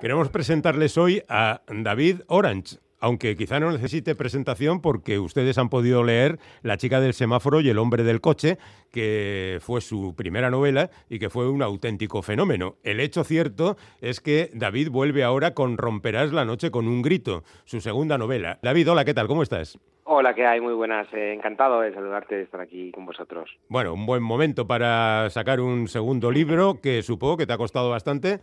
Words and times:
Queremos 0.00 0.28
presentarles 0.28 0.96
hoy 0.96 1.24
a 1.28 1.62
David 1.66 2.20
Orange, 2.28 2.76
aunque 3.00 3.36
quizá 3.36 3.58
no 3.58 3.72
necesite 3.72 4.14
presentación 4.14 4.80
porque 4.80 5.18
ustedes 5.18 5.58
han 5.58 5.70
podido 5.70 6.04
leer 6.04 6.38
La 6.62 6.76
chica 6.76 7.00
del 7.00 7.14
semáforo 7.14 7.60
y 7.60 7.68
El 7.68 7.78
hombre 7.78 8.04
del 8.04 8.20
coche, 8.20 8.58
que 8.92 9.58
fue 9.60 9.80
su 9.80 10.14
primera 10.16 10.50
novela 10.50 10.90
y 11.10 11.18
que 11.18 11.30
fue 11.30 11.50
un 11.50 11.62
auténtico 11.62 12.22
fenómeno. 12.22 12.76
El 12.84 13.00
hecho 13.00 13.24
cierto 13.24 13.76
es 14.00 14.20
que 14.20 14.50
David 14.54 14.90
vuelve 14.90 15.24
ahora 15.24 15.52
con 15.52 15.76
Romperás 15.76 16.32
la 16.32 16.44
noche 16.44 16.70
con 16.70 16.86
un 16.86 17.02
grito, 17.02 17.42
su 17.64 17.80
segunda 17.80 18.18
novela. 18.18 18.60
David, 18.62 18.92
hola, 18.92 19.04
¿qué 19.04 19.14
tal? 19.14 19.26
¿Cómo 19.26 19.42
estás? 19.42 19.80
Hola, 20.04 20.32
¿qué 20.32 20.46
hay? 20.46 20.60
Muy 20.60 20.74
buenas. 20.74 21.06
Eh, 21.12 21.34
encantado 21.34 21.80
de 21.80 21.92
saludarte 21.92 22.36
de 22.36 22.42
estar 22.44 22.60
aquí 22.60 22.92
con 22.92 23.04
vosotros. 23.04 23.50
Bueno, 23.68 23.92
un 23.92 24.06
buen 24.06 24.22
momento 24.22 24.66
para 24.66 25.28
sacar 25.28 25.60
un 25.60 25.88
segundo 25.88 26.30
libro 26.30 26.80
que 26.80 27.02
supongo 27.02 27.36
que 27.36 27.46
te 27.46 27.52
ha 27.52 27.58
costado 27.58 27.90
bastante 27.90 28.40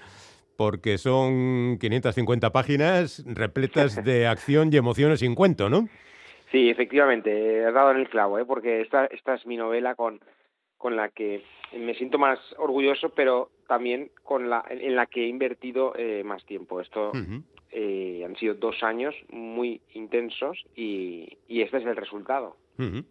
porque 0.57 0.97
son 0.97 1.77
550 1.79 2.51
páginas 2.51 3.23
repletas 3.25 3.95
de 4.03 4.27
acción 4.27 4.69
y 4.71 4.77
emociones 4.77 5.19
sin 5.19 5.35
cuento, 5.35 5.69
¿no? 5.69 5.87
Sí, 6.51 6.69
efectivamente, 6.69 7.65
has 7.65 7.73
dado 7.73 7.91
en 7.91 7.97
el 7.97 8.09
clavo, 8.09 8.39
¿eh? 8.39 8.45
porque 8.45 8.81
esta, 8.81 9.05
esta 9.07 9.33
es 9.33 9.45
mi 9.45 9.57
novela 9.57 9.95
con, 9.95 10.21
con 10.77 10.95
la 10.95 11.09
que 11.09 11.43
me 11.77 11.95
siento 11.95 12.17
más 12.17 12.39
orgulloso, 12.57 13.09
pero 13.09 13.49
también 13.67 14.11
con 14.23 14.49
la, 14.49 14.63
en 14.69 14.95
la 14.95 15.05
que 15.07 15.25
he 15.25 15.27
invertido 15.27 15.93
eh, 15.97 16.23
más 16.23 16.45
tiempo. 16.45 16.79
Esto 16.79 17.11
eh, 17.71 18.23
han 18.25 18.35
sido 18.37 18.53
dos 18.53 18.83
años 18.83 19.13
muy 19.29 19.81
intensos 19.93 20.63
y, 20.75 21.37
y 21.47 21.61
este 21.61 21.77
es 21.77 21.85
el 21.85 21.95
resultado. 21.95 22.55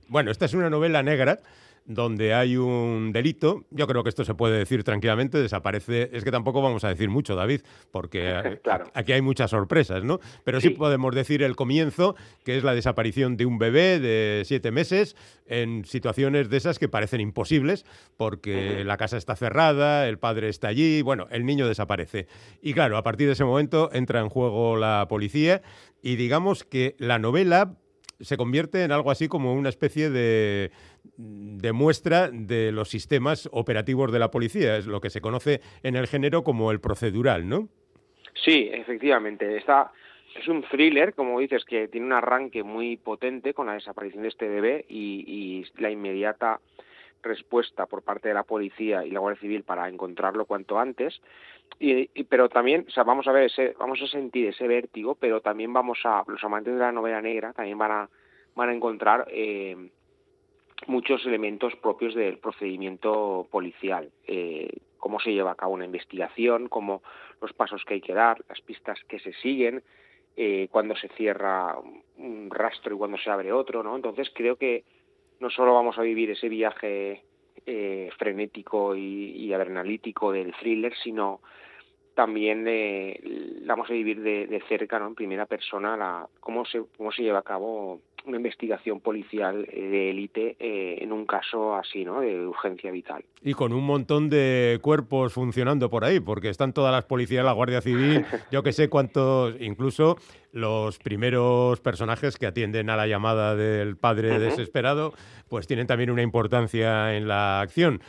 Bueno, 0.08 0.30
esta 0.30 0.44
es 0.44 0.54
una 0.54 0.70
novela 0.70 1.02
negra 1.02 1.38
donde 1.86 2.32
hay 2.32 2.56
un 2.56 3.12
delito, 3.12 3.64
yo 3.70 3.86
creo 3.86 4.02
que 4.02 4.08
esto 4.08 4.24
se 4.24 4.34
puede 4.34 4.58
decir 4.58 4.84
tranquilamente, 4.84 5.38
desaparece, 5.38 6.10
es 6.12 6.24
que 6.24 6.30
tampoco 6.30 6.62
vamos 6.62 6.82
a 6.84 6.88
decir 6.88 7.10
mucho, 7.10 7.34
David, 7.34 7.60
porque 7.90 8.58
aquí 8.94 9.12
hay 9.12 9.20
muchas 9.20 9.50
sorpresas, 9.50 10.02
¿no? 10.02 10.18
Pero 10.44 10.60
sí. 10.60 10.70
podemos 10.70 11.14
decir 11.14 11.42
el 11.42 11.56
comienzo, 11.56 12.16
que 12.44 12.56
es 12.56 12.64
la 12.64 12.74
desaparición 12.74 13.36
de 13.36 13.46
un 13.46 13.58
bebé 13.58 14.00
de 14.00 14.42
siete 14.46 14.70
meses 14.70 15.14
en 15.46 15.84
situaciones 15.84 16.48
de 16.48 16.56
esas 16.56 16.78
que 16.78 16.88
parecen 16.88 17.20
imposibles, 17.20 17.84
porque 18.16 18.82
la 18.84 18.96
casa 18.96 19.18
está 19.18 19.36
cerrada, 19.36 20.08
el 20.08 20.18
padre 20.18 20.48
está 20.48 20.68
allí, 20.68 21.02
bueno, 21.02 21.26
el 21.30 21.44
niño 21.44 21.68
desaparece. 21.68 22.28
Y 22.62 22.72
claro, 22.72 22.96
a 22.96 23.02
partir 23.02 23.26
de 23.26 23.34
ese 23.34 23.44
momento 23.44 23.90
entra 23.92 24.20
en 24.20 24.30
juego 24.30 24.76
la 24.76 25.06
policía 25.08 25.60
y 26.02 26.16
digamos 26.16 26.64
que 26.64 26.96
la 26.98 27.18
novela 27.18 27.76
se 28.20 28.36
convierte 28.36 28.84
en 28.84 28.92
algo 28.92 29.10
así 29.10 29.28
como 29.28 29.54
una 29.54 29.68
especie 29.68 30.10
de, 30.10 30.70
de, 31.16 31.72
muestra 31.72 32.30
de 32.30 32.72
los 32.72 32.88
sistemas 32.88 33.48
operativos 33.52 34.12
de 34.12 34.18
la 34.18 34.30
policía, 34.30 34.76
es 34.76 34.86
lo 34.86 35.00
que 35.00 35.10
se 35.10 35.20
conoce 35.20 35.60
en 35.82 35.96
el 35.96 36.06
género 36.06 36.44
como 36.44 36.70
el 36.70 36.80
procedural, 36.80 37.48
¿no? 37.48 37.68
Sí, 38.34 38.68
efectivamente. 38.72 39.56
Es 39.56 40.48
un 40.48 40.62
thriller, 40.62 41.14
como 41.14 41.38
dices, 41.38 41.64
que 41.64 41.88
tiene 41.88 42.06
un 42.06 42.12
arranque 42.12 42.62
muy 42.62 42.96
potente 42.96 43.54
con 43.54 43.66
la 43.66 43.74
desaparición 43.74 44.22
de 44.22 44.28
este 44.28 44.48
bebé 44.48 44.84
y, 44.88 45.64
la 45.78 45.90
inmediata 45.90 46.60
respuesta 47.22 47.86
por 47.86 48.02
parte 48.02 48.28
de 48.28 48.34
la 48.34 48.42
policía 48.42 49.04
y 49.06 49.10
la 49.10 49.20
Guardia 49.20 49.40
Civil 49.40 49.62
para 49.62 49.88
encontrarlo 49.88 50.44
cuanto 50.44 50.78
antes. 50.78 51.20
Y, 51.78 52.06
pero 52.24 52.48
también, 52.48 52.86
o 52.88 52.90
sea, 52.90 53.02
vamos 53.02 53.26
a 53.26 53.32
ver 53.32 53.44
ese, 53.44 53.74
vamos 53.78 54.00
a 54.00 54.06
sentir 54.06 54.46
ese 54.48 54.66
vértigo, 54.66 55.16
pero 55.16 55.40
también 55.40 55.72
vamos 55.72 55.98
a, 56.04 56.22
los 56.26 56.42
amantes 56.44 56.74
de 56.74 56.80
la 56.80 56.92
novela 56.92 57.20
negra 57.20 57.52
también 57.52 57.76
van 57.78 57.90
a, 57.90 58.08
van 58.54 58.68
a 58.68 58.74
encontrar 58.74 59.26
eh, 59.30 59.90
muchos 60.86 61.24
elementos 61.26 61.74
propios 61.76 62.14
del 62.14 62.38
procedimiento 62.38 63.46
policial, 63.50 64.10
eh, 64.26 64.70
cómo 64.98 65.20
se 65.20 65.32
lleva 65.32 65.52
a 65.52 65.56
cabo 65.56 65.74
una 65.74 65.84
investigación, 65.84 66.68
cómo 66.68 67.02
los 67.40 67.52
pasos 67.52 67.84
que 67.84 67.94
hay 67.94 68.00
que 68.00 68.14
dar, 68.14 68.42
las 68.48 68.60
pistas 68.60 68.98
que 69.08 69.18
se 69.18 69.32
siguen, 69.34 69.82
eh, 70.36 70.68
cuando 70.70 70.96
se 70.96 71.08
cierra 71.08 71.76
un 72.16 72.50
rastro 72.50 72.94
y 72.94 72.98
cuando 72.98 73.18
se 73.18 73.30
abre 73.30 73.52
otro, 73.52 73.82
¿no? 73.82 73.94
Entonces 73.96 74.30
creo 74.34 74.56
que 74.56 74.84
no 75.40 75.50
solo 75.50 75.74
vamos 75.74 75.98
a 75.98 76.02
vivir 76.02 76.30
ese 76.30 76.48
viaje 76.48 77.22
eh, 77.66 78.10
frenético 78.18 78.94
y, 78.96 79.52
adrenalítico 79.52 80.32
del 80.32 80.52
thriller, 80.54 80.92
sino 81.02 81.40
también 82.14 82.64
eh, 82.68 83.20
vamos 83.66 83.90
a 83.90 83.92
vivir 83.92 84.22
de, 84.22 84.62
cerca, 84.68 84.98
¿no? 84.98 85.08
en 85.08 85.14
primera 85.14 85.46
persona, 85.46 85.96
la, 85.96 86.26
cómo, 86.40 86.64
se, 86.64 86.82
cómo 86.96 87.12
se 87.12 87.22
lleva 87.22 87.40
a 87.40 87.42
cabo 87.42 88.00
una 88.26 88.38
investigación 88.38 89.00
policial 89.00 89.66
eh, 89.70 89.80
de 89.80 90.10
élite 90.10 90.56
eh, 90.58 90.98
en 91.02 91.12
un 91.12 91.26
caso 91.26 91.74
así, 91.74 92.04
¿no? 92.04 92.20
De 92.20 92.46
urgencia 92.46 92.90
vital. 92.90 93.24
Y 93.42 93.52
con 93.52 93.72
un 93.72 93.84
montón 93.84 94.30
de 94.30 94.78
cuerpos 94.80 95.34
funcionando 95.34 95.90
por 95.90 96.04
ahí, 96.04 96.20
porque 96.20 96.48
están 96.48 96.72
todas 96.72 96.92
las 96.92 97.04
policías, 97.04 97.44
la 97.44 97.52
Guardia 97.52 97.80
Civil, 97.82 98.24
yo 98.50 98.62
que 98.62 98.72
sé 98.72 98.88
cuántos, 98.88 99.54
incluso 99.60 100.16
los 100.52 100.98
primeros 100.98 101.80
personajes 101.80 102.38
que 102.38 102.46
atienden 102.46 102.88
a 102.88 102.96
la 102.96 103.06
llamada 103.06 103.56
del 103.56 103.96
padre 103.96 104.38
desesperado, 104.38 105.12
pues 105.48 105.66
tienen 105.66 105.86
también 105.86 106.10
una 106.10 106.22
importancia 106.22 107.16
en 107.16 107.28
la 107.28 107.60
acción. 107.60 108.00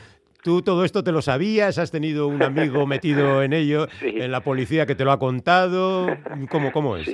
¿Tú 0.46 0.62
todo 0.62 0.86
esto 0.86 1.04
te 1.04 1.12
lo 1.12 1.24
sabías? 1.24 1.80
¿Has 1.80 1.90
tenido 1.90 2.28
un 2.28 2.44
amigo 2.44 2.86
metido 2.88 3.42
en 3.42 3.52
ello, 3.52 3.88
en 4.02 4.32
la 4.32 4.42
policía 4.42 4.86
que 4.86 4.94
te 4.96 5.04
lo 5.04 5.12
ha 5.12 5.20
contado? 5.20 6.06
¿Cómo, 6.50 6.72
cómo 6.72 6.96
es? 6.96 7.12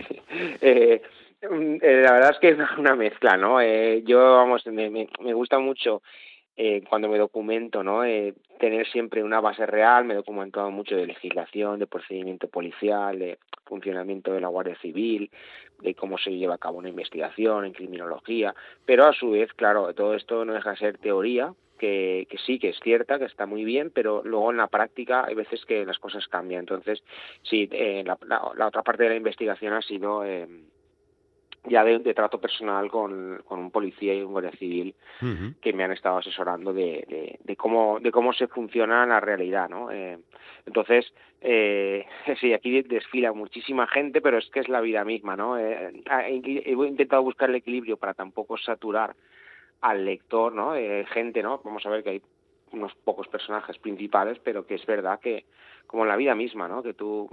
Eh, 0.62 1.02
Mm, 1.50 1.78
eh, 1.82 2.02
la 2.04 2.14
verdad 2.14 2.32
es 2.32 2.40
que 2.40 2.50
es 2.50 2.58
una 2.78 2.96
mezcla, 2.96 3.36
¿no? 3.36 3.60
Eh, 3.62 4.04
yo, 4.06 4.20
vamos, 4.20 4.66
me, 4.68 4.90
me, 4.90 5.34
gusta 5.34 5.58
mucho 5.58 6.04
eh, 6.56 6.84
cuando 6.88 7.10
me 7.10 7.18
documento, 7.18 7.84
¿no? 7.84 8.06
Eh, 8.06 8.36
tener 8.60 8.88
siempre 8.88 9.24
una 9.24 9.42
base 9.42 9.66
real, 9.66 10.06
me 10.06 10.14
he 10.14 10.18
documentado 10.18 10.70
mucho 10.70 10.96
de 10.96 11.08
legislación, 11.08 11.80
de 11.80 11.88
procedimiento 11.88 12.48
policial, 12.48 13.18
de 13.18 13.40
funcionamiento 13.66 14.34
de 14.34 14.42
la 14.42 14.50
Guardia 14.50 14.78
Civil, 14.82 15.32
de 15.82 15.96
cómo 15.96 16.20
se 16.20 16.30
lleva 16.30 16.56
a 16.56 16.60
cabo 16.60 16.78
una 16.78 16.90
investigación 16.90 17.66
en 17.66 17.74
criminología, 17.74 18.54
pero 18.86 19.08
a 19.08 19.14
su 19.14 19.32
vez, 19.32 19.52
claro, 19.54 19.96
todo 19.96 20.14
esto 20.14 20.46
no 20.46 20.54
deja 20.54 20.72
de 20.72 20.78
ser 20.78 20.98
teoría, 21.00 21.52
que, 21.82 22.28
que, 22.30 22.38
sí, 22.38 22.60
que 22.60 22.70
es 22.70 22.80
cierta, 22.80 23.18
que 23.18 23.26
está 23.26 23.48
muy 23.48 23.66
bien, 23.66 23.90
pero 23.90 24.22
luego 24.24 24.52
en 24.52 24.58
la 24.58 24.68
práctica 24.68 25.26
hay 25.26 25.34
veces 25.34 25.66
que 25.66 25.84
las 25.84 25.98
cosas 25.98 26.28
cambian. 26.28 26.60
Entonces, 26.60 27.04
sí, 27.42 27.68
eh, 27.72 28.04
la, 28.06 28.20
la, 28.28 28.68
otra 28.68 28.84
parte 28.84 29.04
de 29.04 29.10
la 29.10 29.16
investigación 29.16 29.74
ha 29.74 29.82
sido 29.82 30.24
eh, 30.24 30.48
ya 31.66 31.84
de, 31.84 32.14
trato 32.14 32.40
personal 32.40 32.90
con, 32.90 33.42
con, 33.46 33.60
un 33.60 33.72
policía 33.72 34.16
y 34.16 34.22
un 34.22 34.32
guardia 34.32 34.52
civil 34.52 34.96
que 35.62 35.74
me 35.74 35.84
han 35.84 35.92
estado 35.92 36.18
asesorando 36.18 36.74
de, 36.74 37.38
de, 37.44 37.56
cómo 37.56 38.00
de 38.00 38.12
cómo 38.12 38.34
se 38.34 38.48
funciona 38.48 39.06
la 39.06 39.20
realidad 39.20 39.70
no 39.70 39.92
eh, 39.92 40.18
entonces 40.66 41.14
eh, 41.40 42.06
sí 42.42 42.54
aquí 42.54 42.82
desfila 42.82 43.32
muchísima 43.32 43.86
gente 43.88 44.22
pero 44.22 44.40
es 44.40 44.50
que 44.50 44.62
es 44.62 44.70
la 44.70 44.82
vida 44.82 45.06
misma 45.06 45.36
no 45.36 45.58
eh, 45.58 45.92
he, 46.28 46.72
intentado 46.72 47.22
buscar 47.22 47.50
el 47.50 47.56
equilibrio 47.56 47.98
para 47.98 48.16
tampoco 48.16 48.58
saturar 48.58 49.16
al 49.82 50.06
lector 50.06 50.54
no 50.54 50.76
eh, 50.76 51.06
gente 51.12 51.44
no 51.44 51.62
vamos 51.64 51.86
a 51.86 51.90
ver 51.90 52.04
que 52.04 52.10
hay 52.12 52.22
unos 52.72 52.94
pocos 53.04 53.28
personajes 53.28 53.78
principales 53.78 54.40
pero 54.44 54.66
que 54.66 54.76
es 54.76 54.86
verdad 54.86 55.20
que 55.20 55.46
como 55.88 56.04
en 56.04 56.10
la 56.10 56.16
vida 56.16 56.36
misma 56.36 56.68
no 56.68 56.82
que 56.82 56.94
tú 56.94 57.30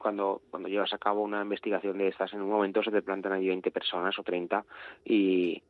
cuando, 0.00 0.40
cuando 0.50 0.68
llevas 0.68 0.92
a 0.94 0.98
cabo 0.98 1.22
una 1.22 1.42
investigación 1.42 1.98
de 1.98 2.08
estas, 2.08 2.32
en 2.32 2.40
un 2.40 2.48
momento 2.48 2.82
se 2.82 2.90
te 2.90 3.02
plantan 3.02 3.32
allí 3.32 3.48
20 3.48 3.70
personas 3.70 4.18
o 4.18 4.22
30 4.22 4.64
y, 5.04 5.62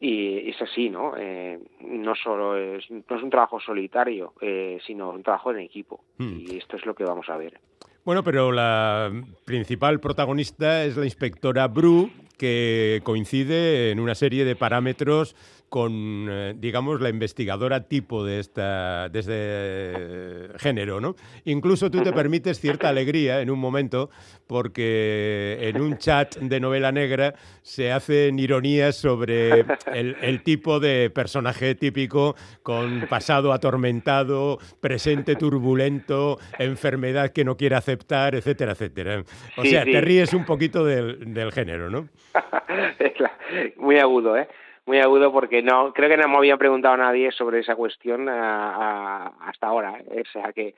y 0.00 0.50
es 0.50 0.60
así, 0.60 0.90
¿no? 0.90 1.14
Eh, 1.16 1.58
no 1.80 2.14
solo 2.16 2.56
es, 2.56 2.90
no 2.90 3.16
es 3.16 3.22
un 3.22 3.30
trabajo 3.30 3.60
solitario, 3.60 4.34
eh, 4.40 4.78
sino 4.84 5.10
un 5.10 5.22
trabajo 5.22 5.52
en 5.52 5.60
equipo. 5.60 6.02
Hmm. 6.18 6.40
Y 6.40 6.56
esto 6.56 6.76
es 6.76 6.84
lo 6.84 6.94
que 6.94 7.04
vamos 7.04 7.28
a 7.28 7.36
ver. 7.36 7.60
Bueno, 8.04 8.24
pero 8.24 8.50
la 8.50 9.12
principal 9.44 10.00
protagonista 10.00 10.84
es 10.84 10.96
la 10.96 11.04
inspectora 11.04 11.68
Bru, 11.68 12.10
que 12.36 13.00
coincide 13.04 13.92
en 13.92 14.00
una 14.00 14.16
serie 14.16 14.44
de 14.44 14.56
parámetros 14.56 15.36
con, 15.70 16.26
eh, 16.28 16.54
digamos, 16.58 17.00
la 17.00 17.08
investigadora 17.08 17.84
tipo 17.84 18.24
de, 18.24 18.40
esta, 18.40 19.08
de 19.08 19.18
este 19.20 20.58
género, 20.58 21.00
¿no? 21.00 21.14
Incluso 21.44 21.90
tú 21.92 22.02
te 22.02 22.12
permites 22.12 22.60
cierta 22.60 22.88
alegría 22.88 23.40
en 23.40 23.50
un 23.50 23.60
momento 23.60 24.10
porque 24.48 25.58
en 25.60 25.80
un 25.80 25.96
chat 25.96 26.36
de 26.36 26.58
novela 26.58 26.90
negra 26.90 27.34
se 27.62 27.92
hacen 27.92 28.40
ironías 28.40 28.96
sobre 28.96 29.60
el, 29.94 30.16
el 30.20 30.42
tipo 30.42 30.80
de 30.80 31.08
personaje 31.08 31.76
típico 31.76 32.34
con 32.64 33.06
pasado 33.08 33.52
atormentado, 33.52 34.58
presente 34.80 35.36
turbulento, 35.36 36.38
enfermedad 36.58 37.30
que 37.30 37.44
no 37.44 37.56
quiere 37.56 37.76
aceptar, 37.76 38.34
etcétera, 38.34 38.72
etcétera. 38.72 39.22
O 39.56 39.64
sea, 39.64 39.84
te 39.84 40.00
ríes 40.00 40.34
un 40.34 40.44
poquito 40.44 40.84
del, 40.84 41.32
del 41.32 41.52
género, 41.52 41.90
¿no? 41.90 42.08
Muy 43.76 43.98
agudo, 43.98 44.36
¿eh? 44.36 44.48
Muy 44.86 44.98
agudo 44.98 45.32
porque 45.32 45.62
no 45.62 45.92
creo 45.92 46.08
que 46.08 46.16
no 46.16 46.28
me 46.28 46.36
había 46.36 46.56
preguntado 46.56 46.96
nadie 46.96 47.30
sobre 47.32 47.60
esa 47.60 47.76
cuestión 47.76 48.28
hasta 48.28 49.66
ahora 49.66 49.98
¿eh? 50.10 50.22
o 50.26 50.30
sea 50.30 50.52
que 50.52 50.74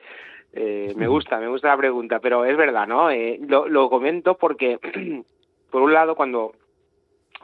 eh, 0.52 0.92
me 0.96 1.06
gusta 1.06 1.38
me 1.38 1.48
gusta 1.48 1.68
la 1.68 1.76
pregunta 1.76 2.20
pero 2.20 2.44
es 2.44 2.56
verdad 2.56 2.86
no 2.86 3.10
eh, 3.10 3.38
lo, 3.46 3.68
lo 3.68 3.88
comento 3.88 4.36
porque 4.36 4.78
por 5.70 5.82
un 5.82 5.92
lado 5.92 6.14
cuando 6.14 6.52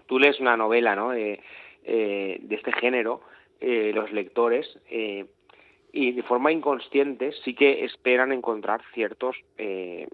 tú 0.06 0.18
lees 0.18 0.40
una 0.40 0.56
novela 0.56 0.94
no 0.94 1.10
de, 1.10 1.40
de 1.84 2.54
este 2.54 2.72
género 2.72 3.22
los 3.60 4.12
lectores 4.12 4.78
y 5.92 6.12
de 6.12 6.22
forma 6.22 6.52
inconsciente 6.52 7.32
sí 7.44 7.54
que 7.54 7.84
esperan 7.84 8.32
encontrar 8.32 8.82
ciertos, 8.92 9.36
eh, 9.56 10.06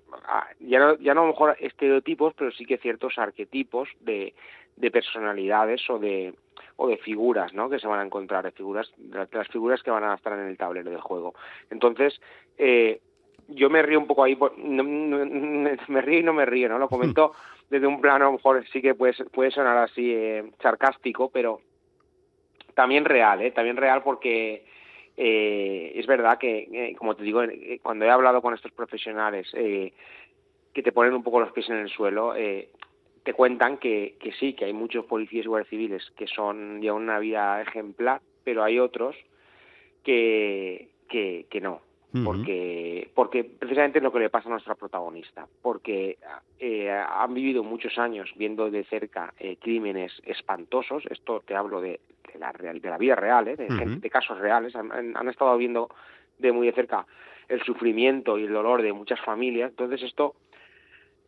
ya, 0.61 0.79
no, 0.79 0.99
ya 0.99 1.15
no 1.15 1.23
a 1.23 1.25
lo 1.25 1.33
mejor 1.33 1.57
estereotipos, 1.61 2.33
pero 2.35 2.53
sí 2.53 2.65
que 2.65 2.79
ciertos 2.79 3.19
arquetipos 3.19 3.89
de, 4.01 4.35
de 4.77 4.91
personalidades 4.91 5.89
o 5.89 5.99
de, 5.99 6.35
o 6.77 6.89
de 6.89 6.97
figuras 6.99 7.53
¿no? 7.55 7.69
que 7.69 7.79
se 7.79 7.87
van 7.87 8.01
a 8.01 8.05
encontrar, 8.05 8.45
de, 8.45 8.51
figuras, 8.51 8.93
de 8.97 9.27
las 9.31 9.49
figuras 9.49 9.83
que 9.83 9.91
van 9.91 10.05
a 10.05 10.15
estar 10.15 10.33
en 10.33 10.47
el 10.49 10.57
tablero 10.57 10.91
del 10.91 11.01
juego. 11.01 11.35
Entonces, 11.71 12.21
eh, 12.59 13.01
yo 13.49 13.71
me 13.71 13.83
río 13.83 13.99
un 13.99 14.07
poco 14.07 14.25
ahí, 14.25 14.37
me 14.57 16.03
río 16.03 16.19
y 16.19 16.23
no 16.23 16.33
me 16.33 16.47
río, 16.47 16.69
¿no? 16.69 16.79
Lo 16.79 16.89
comento 16.89 17.33
desde 17.71 17.87
un 17.87 18.01
plano, 18.01 18.27
a 18.27 18.29
lo 18.29 18.37
mejor 18.37 18.65
sí 18.69 18.81
que 18.81 18.95
puede, 18.95 19.15
puede 19.33 19.51
sonar 19.51 19.77
así 19.79 20.13
eh, 20.13 20.53
sarcástico, 20.61 21.31
pero 21.31 21.61
también 22.75 23.05
real, 23.05 23.41
¿eh? 23.43 23.53
También 23.53 23.77
real 23.77 24.03
porque 24.03 24.65
eh, 25.17 25.93
es 25.95 26.07
verdad 26.07 26.39
que, 26.39 26.69
eh, 26.73 26.95
como 26.97 27.15
te 27.15 27.23
digo, 27.23 27.43
eh, 27.43 27.79
cuando 27.83 28.05
he 28.05 28.11
hablado 28.11 28.43
con 28.43 28.55
estos 28.55 28.73
profesionales 28.73 29.49
eh, 29.55 29.93
que 30.73 30.83
te 30.83 30.93
ponen 30.93 31.15
un 31.15 31.23
poco 31.23 31.41
los 31.41 31.53
pies 31.53 31.69
en 31.71 31.77
el 31.77 31.89
suelo, 31.89 32.35
eh, 32.35 32.71
te 33.25 33.33
cuentan 33.33 33.79
que, 33.79 34.17
que 34.21 34.33
sí, 34.33 34.53
que 34.53 34.67
hay 34.67 34.73
muchos 34.73 35.07
policías 35.07 35.45
y 35.45 35.49
guardias 35.49 35.71
civiles 35.71 36.13
que 36.17 36.27
son 36.27 36.81
ya 36.83 36.93
una 36.93 37.19
vida 37.19 37.61
ejemplar, 37.63 38.21
pero 38.45 38.63
hay 38.63 38.79
otros 38.79 39.17
que, 40.05 40.91
que, 41.09 41.47
que 41.49 41.61
no, 41.61 41.81
porque 42.23 43.11
porque 43.15 43.43
precisamente 43.43 43.99
es 43.99 44.05
lo 44.05 44.13
que 44.13 44.21
le 44.21 44.31
pasa 44.31 44.49
a 44.49 44.53
nuestra 44.53 44.77
protagonista. 44.77 45.49
Porque 45.63 46.19
eh, 46.61 46.91
han 46.91 47.35
vivido 47.35 47.65
muchos 47.65 47.99
años 47.99 48.31
viendo 48.37 48.71
de 48.71 48.85
cerca 48.85 49.35
eh, 49.39 49.57
crímenes 49.61 50.13
espantosos. 50.25 51.03
Esto 51.11 51.43
te 51.45 51.57
hablo 51.57 51.81
de, 51.81 52.01
de 52.33 52.39
la 52.39 52.53
real, 52.53 52.81
de 52.81 52.89
la 52.89 52.99
vida 52.99 53.17
real 53.17 53.49
¿eh? 53.49 53.57
de, 53.57 53.67
de, 53.67 54.11
casos 54.11 54.39
reales. 54.39 54.77
Han, 54.77 55.17
han, 55.17 55.29
estado 55.29 55.57
viendo 55.57 55.89
de 56.39 56.53
muy 56.53 56.69
de 56.69 56.73
cerca 56.73 57.05
el 57.49 57.63
sufrimiento 57.63 58.39
y 58.39 58.45
el 58.45 58.53
dolor 58.53 58.83
de 58.83 58.93
muchas 58.93 59.21
familias. 59.21 59.71
Entonces 59.71 60.03
esto 60.03 60.37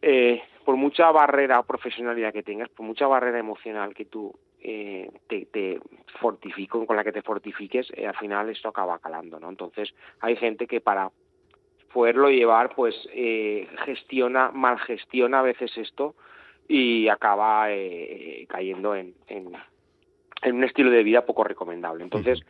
eh, 0.02 0.42
por 0.64 0.76
mucha 0.76 1.10
barrera 1.10 1.62
profesionalidad 1.62 2.32
que 2.32 2.42
tengas 2.42 2.68
por 2.68 2.84
mucha 2.84 3.06
barrera 3.06 3.38
emocional 3.38 3.94
que 3.94 4.04
tú 4.04 4.34
eh, 4.60 5.10
te, 5.28 5.46
te 5.46 5.80
fortifico, 6.20 6.84
con 6.86 6.96
la 6.96 7.04
que 7.04 7.12
te 7.12 7.22
fortifiques, 7.22 7.86
eh, 7.94 8.06
al 8.06 8.16
final 8.16 8.50
esto 8.50 8.68
acaba 8.68 8.98
calando, 8.98 9.38
¿no? 9.38 9.48
Entonces 9.48 9.94
hay 10.20 10.36
gente 10.36 10.66
que 10.66 10.80
para 10.80 11.10
poderlo 11.92 12.30
llevar, 12.30 12.74
pues 12.74 12.94
eh, 13.14 13.68
gestiona, 13.84 14.50
mal 14.50 14.78
gestiona 14.80 15.38
a 15.38 15.42
veces 15.42 15.76
esto 15.78 16.14
y 16.68 17.08
acaba 17.08 17.70
eh, 17.70 18.44
cayendo 18.48 18.94
en, 18.94 19.14
en, 19.28 19.52
en, 20.42 20.56
un 20.56 20.64
estilo 20.64 20.90
de 20.90 21.04
vida 21.04 21.24
poco 21.24 21.44
recomendable. 21.44 22.02
Entonces, 22.02 22.40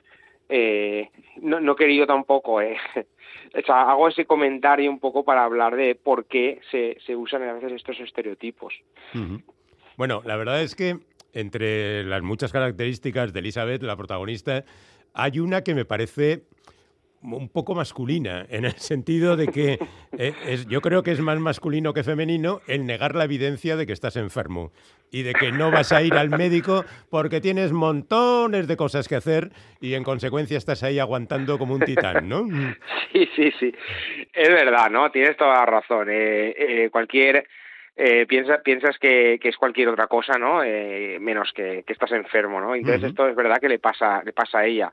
eh, 0.49 1.11
no, 1.41 1.61
no 1.61 1.73
he 1.73 1.77
querido 1.77 2.07
tampoco, 2.07 2.61
eh, 2.61 2.77
o 3.55 3.67
sea, 3.67 3.91
hago 3.91 4.09
ese 4.09 4.27
comentario 4.27 4.91
un 4.91 5.01
poco 5.01 5.25
para 5.25 5.45
hablar 5.45 5.77
de 5.77 5.95
por 5.95 6.27
qué 6.27 6.61
se, 6.71 6.99
se 7.05 7.17
usan 7.17 7.43
a 7.43 7.55
veces 7.55 7.73
estos 7.73 7.99
estereotipos. 8.01 8.75
Bueno, 9.97 10.23
la 10.25 10.37
verdad 10.37 10.63
es 10.63 10.75
que 10.75 10.99
entre 11.33 12.05
las 12.05 12.23
muchas 12.23 12.53
características 12.53 13.33
de 13.33 13.41
Elizabeth, 13.41 13.83
la 13.83 13.97
protagonista, 13.97 14.65
hay 15.15 15.39
una 15.39 15.63
que 15.63 15.75
me 15.75 15.85
parece 15.85 16.43
un 17.35 17.49
poco 17.49 17.75
masculina, 17.75 18.47
en 18.49 18.65
el 18.65 18.75
sentido 18.75 19.37
de 19.37 19.49
que 19.49 19.79
eh, 20.19 20.33
es, 20.47 20.67
yo 20.67 20.81
creo 20.81 21.03
que 21.03 21.13
es 21.13 21.21
más 21.21 21.39
masculino 21.39 21.93
que 21.93 22.05
femenino 22.05 22.61
el 22.67 22.87
negar 22.87 23.15
la 23.15 23.25
evidencia 23.25 23.77
de 23.77 23.87
que 23.87 23.93
estás 23.93 24.17
enfermo 24.17 24.73
y 25.11 25.23
de 25.23 25.33
que 25.33 25.53
no 25.53 25.71
vas 25.71 25.93
a 25.93 26.03
ir 26.03 26.15
al 26.15 26.31
médico 26.31 26.85
porque 27.11 27.41
tienes 27.41 27.73
montones 27.73 28.67
de 28.69 28.77
cosas 28.77 29.09
que 29.09 29.17
hacer 29.17 29.51
y 29.81 29.95
en 29.95 30.05
consecuencia 30.05 30.59
estás 30.59 30.83
ahí 30.83 30.99
aguantando 30.99 31.59
como 31.59 31.75
un 31.75 31.81
titán, 31.81 32.29
¿no? 32.29 32.47
Sí, 33.13 33.29
sí, 33.35 33.51
sí. 33.59 33.75
Es 34.35 34.49
verdad, 34.49 34.91
¿no? 34.91 35.11
Tienes 35.11 35.39
toda 35.39 35.55
la 35.55 35.65
razón. 35.65 36.11
Eh, 36.11 36.55
eh, 36.59 36.91
cualquier 36.91 37.47
eh, 37.97 38.27
piensa, 38.27 38.59
piensas 38.59 38.99
que, 38.99 39.39
que, 39.41 39.49
es 39.49 39.57
cualquier 39.57 39.89
otra 39.89 40.07
cosa, 40.07 40.37
¿no? 40.39 40.63
Eh, 40.63 41.17
menos 41.19 41.51
que, 41.55 41.83
que, 41.87 41.95
estás 41.95 42.13
enfermo, 42.13 42.61
¿no? 42.61 42.75
Entonces 42.75 43.03
uh 43.03 43.07
-huh. 43.07 43.09
esto 43.09 43.29
es 43.29 43.35
verdad 43.35 43.59
que 43.59 43.71
le 43.71 43.79
pasa, 43.79 44.23
le 44.23 44.35
pasa 44.35 44.59
a 44.59 44.67
ella. 44.67 44.93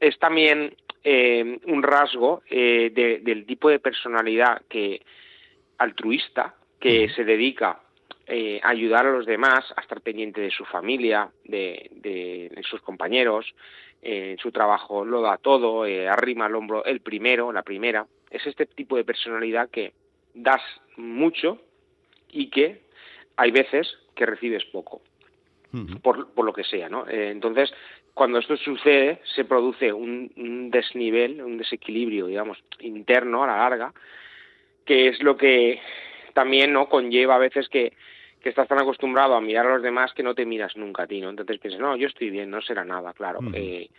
Es 0.00 0.18
también 0.18 0.74
eh, 1.04 1.58
un 1.66 1.82
rasgo 1.82 2.42
eh, 2.50 2.90
de, 2.94 3.20
del 3.20 3.46
tipo 3.46 3.68
de 3.68 3.78
personalidad 3.78 4.62
que 4.68 5.02
altruista 5.78 6.54
que 6.78 7.08
se 7.08 7.24
dedica 7.24 7.80
eh, 8.26 8.60
a 8.62 8.70
ayudar 8.70 9.06
a 9.06 9.12
los 9.12 9.26
demás, 9.26 9.64
a 9.76 9.80
estar 9.80 10.00
pendiente 10.00 10.40
de 10.40 10.50
su 10.50 10.64
familia, 10.64 11.30
de, 11.44 11.90
de, 11.92 12.50
de 12.54 12.62
sus 12.62 12.80
compañeros, 12.82 13.54
eh, 14.02 14.32
en 14.32 14.38
su 14.38 14.52
trabajo 14.52 15.04
lo 15.04 15.20
da 15.20 15.38
todo, 15.38 15.86
eh, 15.86 16.08
arrima 16.08 16.46
el 16.46 16.54
hombro 16.54 16.84
el 16.84 17.00
primero, 17.00 17.52
la 17.52 17.62
primera. 17.62 18.06
Es 18.30 18.46
este 18.46 18.66
tipo 18.66 18.96
de 18.96 19.04
personalidad 19.04 19.70
que 19.70 19.94
das 20.34 20.62
mucho 20.96 21.58
y 22.30 22.50
que 22.50 22.82
hay 23.36 23.50
veces 23.50 23.88
que 24.14 24.26
recibes 24.26 24.64
poco, 24.66 25.02
por, 26.02 26.32
por, 26.32 26.44
lo 26.44 26.52
que 26.52 26.64
sea, 26.64 26.88
¿no? 26.88 27.06
Eh, 27.08 27.30
entonces, 27.30 27.72
cuando 28.16 28.38
esto 28.38 28.56
sucede, 28.56 29.20
se 29.34 29.44
produce 29.44 29.92
un, 29.92 30.32
un, 30.38 30.70
desnivel, 30.70 31.42
un 31.42 31.58
desequilibrio, 31.58 32.28
digamos, 32.28 32.56
interno 32.80 33.44
a 33.44 33.46
la 33.46 33.58
larga, 33.58 33.92
que 34.86 35.08
es 35.08 35.22
lo 35.22 35.36
que 35.36 35.82
también 36.32 36.72
no 36.72 36.88
conlleva 36.88 37.34
a 37.34 37.38
veces 37.38 37.68
que, 37.68 37.92
que 38.40 38.48
estás 38.48 38.68
tan 38.68 38.80
acostumbrado 38.80 39.34
a 39.34 39.42
mirar 39.42 39.66
a 39.66 39.74
los 39.74 39.82
demás 39.82 40.14
que 40.14 40.22
no 40.22 40.34
te 40.34 40.46
miras 40.46 40.78
nunca 40.78 41.02
a 41.02 41.06
ti, 41.06 41.20
¿no? 41.20 41.28
Entonces 41.28 41.58
piensas, 41.58 41.78
no, 41.78 41.94
yo 41.94 42.06
estoy 42.06 42.30
bien, 42.30 42.50
no 42.50 42.62
será 42.62 42.86
nada, 42.86 43.12
claro. 43.12 43.40
Eh, 43.52 43.90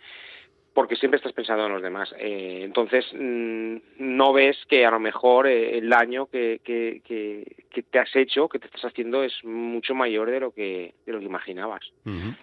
porque 0.74 0.96
siempre 0.96 1.18
estás 1.18 1.32
pensando 1.32 1.66
en 1.66 1.72
los 1.74 1.82
demás. 1.82 2.12
Eh, 2.18 2.62
entonces, 2.64 3.06
mmm, 3.12 3.76
no 3.98 4.32
ves 4.32 4.58
que 4.68 4.84
a 4.84 4.90
lo 4.90 4.98
mejor 4.98 5.46
eh, 5.46 5.78
el 5.78 5.88
daño 5.88 6.26
que, 6.26 6.60
que, 6.64 7.02
que, 7.04 7.44
que, 7.70 7.82
te 7.84 8.00
has 8.00 8.16
hecho, 8.16 8.48
que 8.48 8.58
te 8.58 8.66
estás 8.66 8.86
haciendo, 8.86 9.22
es 9.22 9.44
mucho 9.44 9.94
mayor 9.94 10.28
de 10.28 10.40
lo 10.40 10.50
que, 10.50 10.94
de 11.06 11.12
lo 11.12 11.20
que 11.20 11.26
imaginabas. 11.26 11.88
Uh 12.04 12.10
-huh. 12.10 12.36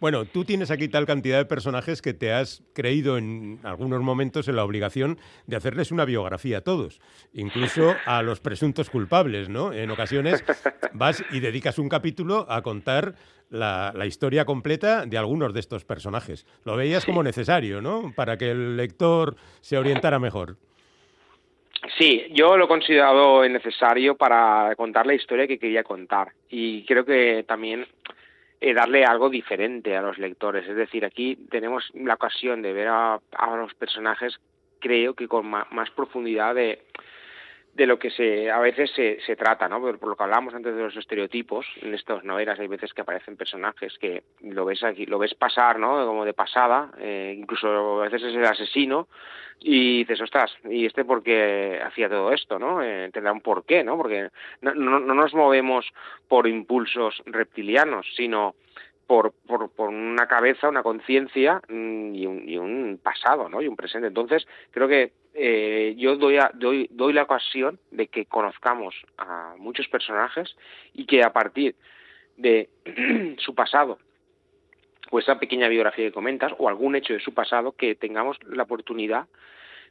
Bueno, 0.00 0.26
tú 0.26 0.44
tienes 0.44 0.70
aquí 0.70 0.88
tal 0.88 1.06
cantidad 1.06 1.38
de 1.38 1.46
personajes 1.46 2.02
que 2.02 2.12
te 2.12 2.32
has 2.32 2.62
creído 2.74 3.16
en 3.16 3.60
algunos 3.62 4.02
momentos 4.02 4.46
en 4.48 4.56
la 4.56 4.64
obligación 4.64 5.18
de 5.46 5.56
hacerles 5.56 5.90
una 5.90 6.04
biografía 6.04 6.58
a 6.58 6.60
todos, 6.60 7.00
incluso 7.32 7.94
a 8.04 8.22
los 8.22 8.40
presuntos 8.40 8.90
culpables, 8.90 9.48
¿no? 9.48 9.72
En 9.72 9.90
ocasiones 9.90 10.44
vas 10.92 11.24
y 11.30 11.40
dedicas 11.40 11.78
un 11.78 11.88
capítulo 11.88 12.46
a 12.50 12.62
contar 12.62 13.14
la, 13.48 13.92
la 13.94 14.06
historia 14.06 14.44
completa 14.44 15.06
de 15.06 15.16
algunos 15.16 15.54
de 15.54 15.60
estos 15.60 15.84
personajes. 15.84 16.46
Lo 16.64 16.76
veías 16.76 17.06
como 17.06 17.22
necesario, 17.22 17.80
¿no? 17.80 18.12
Para 18.14 18.36
que 18.36 18.50
el 18.50 18.76
lector 18.76 19.36
se 19.60 19.78
orientara 19.78 20.18
mejor. 20.18 20.56
Sí, 21.98 22.26
yo 22.32 22.56
lo 22.56 22.64
he 22.64 22.68
considerado 22.68 23.48
necesario 23.48 24.16
para 24.16 24.74
contar 24.76 25.06
la 25.06 25.14
historia 25.14 25.46
que 25.46 25.58
quería 25.58 25.84
contar. 25.84 26.32
Y 26.50 26.84
creo 26.84 27.04
que 27.04 27.44
también 27.46 27.86
eh, 28.60 28.74
darle 28.74 29.04
algo 29.04 29.28
diferente 29.28 29.96
a 29.96 30.02
los 30.02 30.18
lectores. 30.18 30.68
Es 30.68 30.76
decir, 30.76 31.04
aquí 31.04 31.36
tenemos 31.50 31.90
la 31.94 32.14
ocasión 32.14 32.62
de 32.62 32.72
ver 32.72 32.88
a, 32.88 33.20
a 33.32 33.56
los 33.56 33.74
personajes, 33.74 34.38
creo 34.80 35.14
que 35.14 35.28
con 35.28 35.46
más 35.46 35.90
profundidad 35.90 36.54
de, 36.54 36.80
de 37.76 37.86
lo 37.86 37.98
que 37.98 38.10
se 38.10 38.50
a 38.50 38.58
veces 38.58 38.90
se, 38.94 39.36
trata, 39.36 39.68
¿no? 39.68 39.80
Por, 39.80 39.98
por, 39.98 40.08
lo 40.08 40.16
que 40.16 40.22
hablamos 40.22 40.54
antes 40.54 40.74
de 40.74 40.82
los 40.82 40.96
estereotipos, 40.96 41.66
en 41.82 41.92
estas 41.92 42.24
novelas 42.24 42.58
hay 42.58 42.68
veces 42.68 42.94
que 42.94 43.02
aparecen 43.02 43.36
personajes 43.36 43.98
que 43.98 44.22
lo 44.40 44.64
ves 44.64 44.82
aquí, 44.82 45.04
lo 45.04 45.18
ves 45.18 45.34
pasar, 45.34 45.78
¿no? 45.78 46.06
Como 46.06 46.24
de 46.24 46.32
pasada, 46.32 46.90
eh, 46.98 47.36
incluso 47.36 48.00
a 48.00 48.04
veces 48.04 48.22
es 48.22 48.34
el 48.34 48.46
asesino 48.46 49.08
y 49.60 49.98
dices, 49.98 50.22
ostras, 50.22 50.56
¿y 50.64 50.86
este 50.86 51.04
por 51.04 51.22
qué 51.22 51.78
hacía 51.84 52.08
todo 52.08 52.32
esto, 52.32 52.58
no? 52.58 52.82
Eh, 52.82 53.10
tendrá 53.12 53.30
un 53.30 53.42
porqué, 53.42 53.84
¿no? 53.84 53.98
Porque 53.98 54.30
no, 54.62 54.74
no, 54.74 54.98
no 54.98 55.14
nos 55.14 55.34
movemos 55.34 55.86
por 56.28 56.48
impulsos 56.48 57.22
reptilianos, 57.26 58.06
sino 58.16 58.54
por, 59.06 59.34
por, 59.46 59.70
por 59.70 59.90
una 59.90 60.26
cabeza, 60.26 60.70
una 60.70 60.82
conciencia 60.82 61.60
mm, 61.68 62.14
y, 62.14 62.26
un, 62.26 62.48
y 62.48 62.56
un 62.56 62.98
pasado, 63.02 63.50
¿no? 63.50 63.60
Y 63.60 63.68
un 63.68 63.76
presente. 63.76 64.08
Entonces, 64.08 64.46
creo 64.70 64.88
que 64.88 65.12
eh, 65.38 65.94
yo 65.98 66.16
doy, 66.16 66.38
a, 66.38 66.50
doy, 66.54 66.88
doy 66.90 67.12
la 67.12 67.24
ocasión 67.24 67.78
de 67.90 68.06
que 68.08 68.24
conozcamos 68.24 68.94
a 69.18 69.54
muchos 69.58 69.86
personajes 69.88 70.56
y 70.94 71.04
que 71.04 71.22
a 71.22 71.32
partir 71.32 71.74
de 72.36 72.70
su 73.38 73.54
pasado 73.54 73.98
o 75.10 75.18
esa 75.18 75.38
pequeña 75.38 75.68
biografía 75.68 76.06
que 76.06 76.12
comentas 76.12 76.52
o 76.58 76.68
algún 76.68 76.96
hecho 76.96 77.12
de 77.12 77.20
su 77.20 77.34
pasado 77.34 77.72
que 77.72 77.94
tengamos 77.94 78.38
la 78.44 78.62
oportunidad 78.62 79.26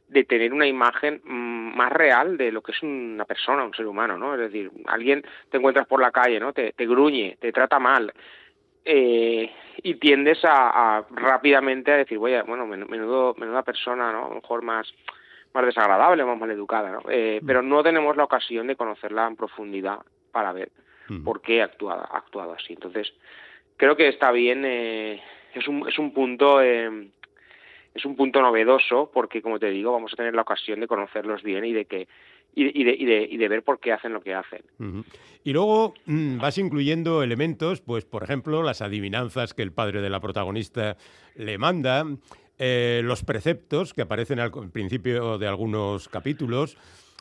de 0.08 0.24
tener 0.24 0.52
una 0.52 0.66
imagen 0.66 1.20
más 1.24 1.92
real 1.92 2.36
de 2.36 2.52
lo 2.52 2.62
que 2.62 2.72
es 2.72 2.82
una 2.82 3.24
persona, 3.24 3.64
un 3.64 3.74
ser 3.74 3.86
humano, 3.86 4.16
¿no? 4.16 4.34
Es 4.34 4.40
decir, 4.40 4.70
alguien 4.86 5.24
te 5.50 5.58
encuentras 5.58 5.86
por 5.86 6.00
la 6.00 6.12
calle, 6.12 6.38
¿no? 6.38 6.52
Te, 6.52 6.72
gruñe, 6.78 7.36
te 7.40 7.52
trata 7.52 7.78
mal, 7.78 8.12
eh, 8.84 9.50
y 9.82 9.94
tiendes 9.96 10.44
a, 10.44 10.98
a, 10.98 11.06
rápidamente 11.10 11.92
a 11.92 11.96
decir, 11.96 12.18
bueno, 12.18 12.66
menudo, 12.66 13.34
menuda 13.36 13.62
persona, 13.62 14.12
¿no? 14.12 14.26
A 14.26 14.28
lo 14.28 14.34
mejor 14.36 14.62
más, 14.62 14.92
más 15.56 15.64
desagradable, 15.64 16.24
más 16.24 16.38
maleducada, 16.38 16.90
¿no? 16.90 17.00
Eh, 17.08 17.40
mm. 17.42 17.46
Pero 17.46 17.62
no 17.62 17.82
tenemos 17.82 18.16
la 18.16 18.24
ocasión 18.24 18.66
de 18.66 18.76
conocerla 18.76 19.26
en 19.26 19.36
profundidad 19.36 20.00
para 20.30 20.52
ver 20.52 20.70
mm. 21.08 21.24
por 21.24 21.40
qué 21.40 21.62
ha 21.62 21.64
actuado, 21.64 22.06
ha 22.10 22.18
actuado 22.18 22.52
así. 22.52 22.74
Entonces, 22.74 23.12
creo 23.76 23.96
que 23.96 24.08
está 24.08 24.30
bien, 24.32 24.64
eh, 24.66 25.22
es, 25.54 25.66
un, 25.66 25.88
es 25.88 25.98
un 25.98 26.12
punto 26.12 26.60
eh, 26.60 27.08
es 27.94 28.04
un 28.04 28.14
punto 28.14 28.42
novedoso 28.42 29.10
porque, 29.12 29.40
como 29.40 29.58
te 29.58 29.70
digo, 29.70 29.92
vamos 29.92 30.12
a 30.12 30.16
tener 30.16 30.34
la 30.34 30.42
ocasión 30.42 30.78
de 30.80 30.86
conocerlos 30.86 31.42
bien 31.42 31.64
y 31.64 31.72
de 31.72 31.86
que 31.86 32.06
y, 32.54 32.64
de, 32.64 32.94
y, 32.94 33.04
de, 33.04 33.28
y 33.30 33.36
de, 33.36 33.48
ver 33.48 33.62
por 33.62 33.80
qué 33.80 33.92
hacen 33.92 34.14
lo 34.14 34.22
que 34.22 34.32
hacen. 34.32 34.62
Y 35.44 35.52
luego 35.52 35.92
mm, 36.06 36.38
vas 36.38 36.56
incluyendo 36.56 37.22
elementos, 37.22 37.82
pues 37.82 38.06
por 38.06 38.22
ejemplo, 38.22 38.62
las 38.62 38.80
adivinanzas 38.80 39.52
que 39.52 39.60
el 39.60 39.72
padre 39.72 40.00
de 40.00 40.08
la 40.08 40.20
protagonista 40.20 40.96
le 41.34 41.58
manda, 41.58 42.04
eh, 42.58 43.00
los 43.04 43.22
preceptos 43.24 43.92
que 43.94 44.02
aparecen 44.02 44.40
al 44.40 44.50
principio 44.70 45.38
de 45.38 45.46
algunos 45.46 46.08
capítulos. 46.08 46.76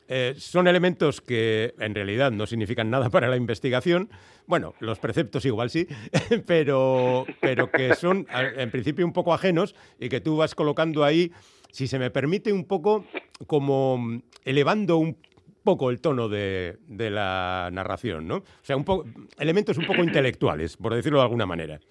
Eh, 0.07 0.35
son 0.37 0.67
elementos 0.67 1.19
que 1.19 1.73
en 1.79 1.95
realidad 1.95 2.31
no 2.31 2.45
significan 2.45 2.89
nada 2.89 3.09
para 3.09 3.27
la 3.27 3.37
investigación. 3.37 4.09
Bueno, 4.45 4.75
los 4.79 4.99
preceptos 4.99 5.45
igual 5.45 5.69
sí, 5.71 5.87
pero, 6.45 7.25
pero 7.41 7.71
que 7.71 7.95
son 7.95 8.27
en 8.31 8.69
principio 8.69 9.05
un 9.05 9.13
poco 9.13 9.33
ajenos 9.33 9.75
y 9.99 10.09
que 10.09 10.21
tú 10.21 10.37
vas 10.37 10.53
colocando 10.53 11.03
ahí 11.03 11.31
si 11.75 11.87
se 11.87 11.99
me 11.99 12.09
permite, 12.09 12.53
un 12.53 12.63
poco 12.63 13.03
como 13.47 14.21
elevando 14.45 14.95
un 14.95 15.17
poco 15.61 15.89
el 15.89 15.99
tono 15.99 16.29
de, 16.29 16.77
la 16.87 17.69
narración, 17.73 18.29
¿no? 18.29 18.37
O 18.37 18.43
sea, 18.61 18.77
un 18.77 18.85
poco, 18.85 19.05
elementos 19.37 19.77
un 19.77 19.85
poco 19.85 20.01
intelectuales, 20.01 20.77
por 20.77 20.93
decirlo 20.93 21.17
de 21.17 21.23
alguna 21.25 21.45
manera. 21.45 21.81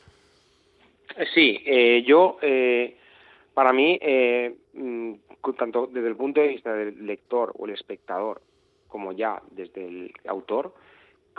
Sí, 1.35 1.61
eh, 1.67 2.03
yo, 2.07 2.39
para 3.55 3.73
mí, 3.73 3.99
eh, 4.03 4.55
mm, 4.75 5.13
tanto 5.57 5.87
desde 5.87 6.09
el 6.09 6.17
punto 6.17 6.41
de 6.41 6.49
vista 6.49 6.75
del 6.75 7.07
lector 7.07 7.53
o 7.57 7.67
el 7.67 7.73
espectador, 7.73 8.43
como 8.89 9.13
ya 9.13 9.41
desde 9.51 9.87
el 9.87 10.13
autor, 10.27 10.75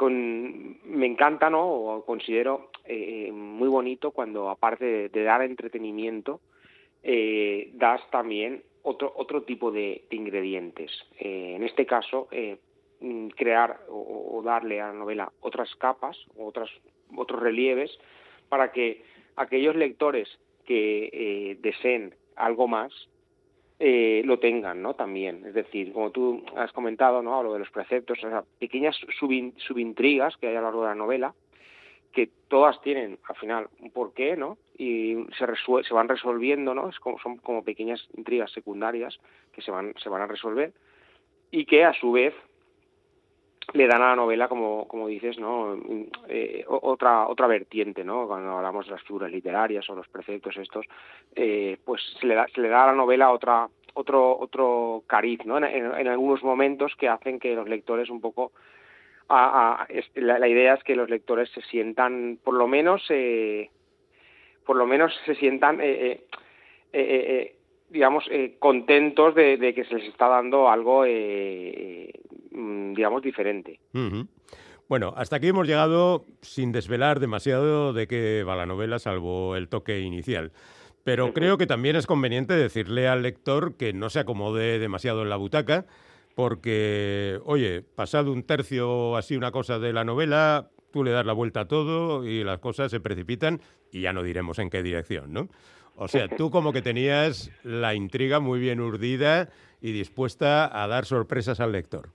me 0.02 1.06
encanta, 1.06 1.50
¿no? 1.50 1.68
O 1.70 2.06
considero 2.06 2.70
muy 3.32 3.70
bonito 3.70 4.12
cuando, 4.12 4.50
aparte 4.50 5.10
de 5.10 5.24
dar 5.24 5.42
entretenimiento, 5.42 6.42
eh, 7.08 7.70
das 7.76 8.02
también 8.10 8.64
otro, 8.82 9.14
otro 9.16 9.44
tipo 9.44 9.72
de, 9.72 10.06
ingredientes. 10.10 10.92
Eh, 11.20 11.54
en 11.56 11.64
este 11.64 11.86
caso, 11.86 12.28
eh, 12.32 12.58
mm, 13.00 13.28
crear 13.28 13.80
o, 13.90 14.42
darle 14.44 14.82
a 14.82 14.88
la 14.88 14.94
novela 14.94 15.32
otras 15.42 15.74
capas, 15.76 16.18
otras, 16.36 16.68
otros 17.16 17.40
relieves, 17.40 17.96
para 18.50 18.72
que 18.72 19.04
aquellos 19.36 19.76
lectores 19.76 20.28
que 20.66 21.58
deseen 21.62 22.14
algo 22.36 22.68
más, 22.68 22.92
lo 23.80 24.40
tengan, 24.40 24.82
¿no? 24.82 24.94
También, 24.94 25.46
es 25.46 25.54
decir, 25.54 25.92
como 25.94 26.12
tú 26.12 26.44
has 26.56 26.72
comentado, 26.72 27.22
¿no? 27.22 27.36
Hablo 27.36 27.54
de 27.54 27.60
los 27.60 27.72
preceptos, 27.72 28.18
o 28.24 28.30
sea, 28.30 28.44
pequeñas 28.60 28.98
subintrigas 29.18 30.38
que 30.38 30.48
hay 30.48 30.56
a 30.56 30.60
lo 30.60 30.68
largo 30.68 30.82
de 30.82 30.88
la 30.88 30.96
novela, 30.96 31.34
que 32.16 32.30
todas 32.48 32.82
tienen 32.82 33.20
al 33.28 33.36
final 33.36 33.68
un 33.82 33.92
porqué, 33.92 34.38
¿no? 34.38 34.58
Y 34.78 35.16
se, 35.38 35.46
se 35.84 35.94
van 35.94 36.08
resolviendo, 36.08 36.74
¿no? 36.74 36.90
Es 36.90 36.98
como, 37.00 37.20
son 37.20 37.38
como 37.38 37.64
pequeñas 37.64 38.08
intrigas 38.16 38.52
secundarias 38.52 39.20
que 39.52 39.62
se 39.62 39.72
van, 39.72 39.94
se 40.02 40.10
van 40.10 40.22
a 40.22 40.28
resolver 40.28 40.74
y 41.52 41.66
que 41.66 41.84
a 41.84 41.94
su 41.94 42.14
vez 42.14 42.34
le 43.74 43.88
dan 43.88 44.02
a 44.02 44.10
la 44.10 44.16
novela, 44.16 44.48
como, 44.48 44.88
como 44.88 45.08
dices, 45.08 45.40
¿no? 45.40 45.78
Eh, 46.28 46.64
otra, 46.68 47.28
otra 47.28 47.48
vertiente, 47.48 48.04
¿no? 48.04 48.28
Cuando 48.28 48.58
hablamos 48.58 48.86
de 48.86 48.94
las 48.94 49.04
figuras 49.04 49.32
literarias 49.32 49.90
o 49.90 49.96
los 49.96 50.08
preceptos 50.08 50.56
estos, 50.58 50.86
eh, 51.36 51.78
pues 51.84 52.02
se 52.20 52.28
le, 52.28 52.36
da, 52.36 52.48
se 52.54 52.62
le 52.62 52.70
da 52.70 52.84
a 52.84 52.88
la 52.88 52.94
novela 52.94 53.32
otra, 53.32 53.68
otro, 53.94 54.38
otro 54.38 55.04
cariz, 55.08 55.46
¿no? 55.46 55.58
en 55.58 56.08
algunos 56.08 56.44
momentos 56.44 56.96
que 56.96 57.08
hacen 57.08 57.40
que 57.40 57.56
los 57.56 57.68
lectores 57.68 58.10
un 58.10 58.22
poco 58.22 58.52
a, 59.30 59.88
la, 60.16 60.48
idea 60.48 60.76
es 60.76 60.84
que 60.84 60.96
los 60.96 61.10
lectores 61.10 61.50
se 61.50 61.62
sientan, 61.64 62.38
por 62.44 62.54
lo 62.54 62.68
menos, 62.68 63.04
eh, 63.10 63.70
por 64.66 64.76
lo 64.76 64.86
menos 64.86 65.14
se 65.26 65.36
sientan, 65.36 65.80
eh, 65.82 66.22
eh, 66.94 67.56
digamos, 67.90 68.30
contentos 68.60 69.34
de, 69.36 69.74
que 69.74 69.86
se 69.86 69.96
les 69.96 70.10
está 70.10 70.28
dando 70.28 70.70
algo, 70.70 71.04
mm, 71.04 71.06
digamos, 72.56 73.22
diferente. 73.22 73.80
Bueno, 74.88 75.14
hasta 75.18 75.38
aquí 75.38 75.48
hemos 75.48 75.68
llegado 75.68 76.26
sin 76.42 76.72
desvelar 76.72 77.20
demasiado 77.20 77.92
de 77.94 78.08
qué 78.08 78.44
va 78.44 78.56
la 78.56 78.66
novela, 78.66 79.00
salvo 79.00 79.56
el 79.56 79.68
toque 79.68 80.00
inicial. 80.02 80.52
Pero 81.04 81.34
creo 81.34 81.58
que 81.58 81.68
también 81.68 81.96
es 81.96 82.08
conveniente 82.08 82.56
decirle 82.56 83.08
al 83.08 83.22
lector 83.22 83.76
que 83.78 83.94
no 83.94 84.10
se 84.10 84.20
acomode 84.20 84.80
demasiado 84.80 85.22
en 85.22 85.30
la 85.30 85.36
butaca, 85.36 85.86
porque, 86.34 87.40
oye, 87.46 87.82
pasado 87.82 88.32
un 88.32 88.44
tercio 88.44 89.16
así 89.16 89.36
una 89.36 89.52
cosa 89.52 89.80
de 89.80 89.94
la 89.94 90.04
novela, 90.04 90.72
tú 90.92 91.04
le 91.04 91.12
das 91.12 91.26
la 91.26 91.34
vuelta 91.34 91.62
a 91.62 91.68
todo 91.68 92.26
y 92.26 92.44
las 92.44 92.60
cosas 92.60 92.92
se 92.92 93.00
precipitan 93.00 93.62
y 93.92 94.02
ya 94.02 94.14
no 94.14 94.24
diremos 94.24 94.60
en 94.60 94.70
qué 94.70 94.82
dirección, 94.82 95.32
¿no? 95.32 95.50
O 95.96 96.08
sea, 96.08 96.28
tú 96.28 96.52
como 96.52 96.74
que 96.74 96.82
tenías 96.82 97.52
la 97.64 97.96
intriga 97.96 98.40
muy 98.40 98.60
bien 98.60 98.82
urdida 98.82 99.50
y 99.82 99.94
dispuesta 99.94 100.84
a 100.84 100.88
dar 100.88 101.06
sorpresas 101.06 101.60
al 101.60 101.72
lector. 101.72 102.10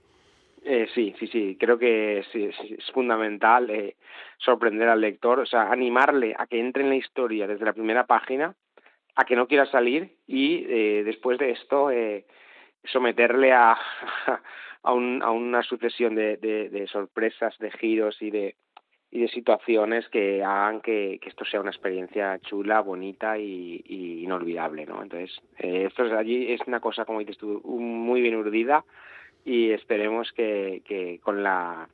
Eh, 0.63 0.87
sí, 0.93 1.15
sí, 1.17 1.27
sí, 1.27 1.57
creo 1.59 1.79
que 1.79 2.19
es, 2.19 2.27
es, 2.35 2.55
fundamental 2.93 3.69
eh, 3.71 3.95
sorprender 4.37 4.89
al 4.89 5.01
lector, 5.01 5.39
o 5.39 5.45
sea, 5.45 5.71
animarle 5.71 6.35
a 6.37 6.45
que 6.45 6.59
entre 6.59 6.83
en 6.83 6.89
la 6.89 6.95
historia 6.95 7.47
desde 7.47 7.65
la 7.65 7.73
primera 7.73 8.05
página, 8.05 8.55
a 9.15 9.25
que 9.25 9.35
no 9.35 9.47
quiera 9.47 9.65
salir 9.65 10.17
y 10.27 10.63
eh, 10.69 11.03
después 11.03 11.39
de 11.39 11.51
esto 11.51 11.89
eh, 11.89 12.25
someterle 12.83 13.53
a, 13.53 13.75
a, 14.83 14.93
un, 14.93 15.23
a 15.23 15.31
una 15.31 15.63
sucesión 15.63 16.13
de, 16.13 16.37
de, 16.37 16.87
sorpresas, 16.87 17.57
de 17.57 17.71
giros 17.71 18.21
y 18.21 18.29
de, 18.29 18.55
y 19.09 19.21
de 19.21 19.27
situaciones 19.29 20.07
que 20.09 20.43
hagan 20.43 20.81
que, 20.81 21.19
esto 21.25 21.43
sea 21.43 21.61
una 21.61 21.71
experiencia 21.71 22.39
chula, 22.39 22.81
bonita 22.81 23.35
y, 23.37 23.81
y 23.83 24.23
inolvidable, 24.23 24.85
¿no? 24.85 25.01
Entonces, 25.01 25.41
eh, 25.57 25.85
esto 25.87 26.05
es, 26.05 26.13
allí 26.13 26.53
es 26.53 26.61
una 26.67 26.79
cosa, 26.79 27.03
como 27.03 27.19
dices 27.19 27.39
tú, 27.39 27.61
muy 27.65 28.21
bien 28.21 28.35
urdida 28.35 28.85
y 29.45 29.71
esperemos 29.71 30.31
que, 30.33 30.81
que 30.85 31.19
con 31.23 31.43
la 31.43 31.89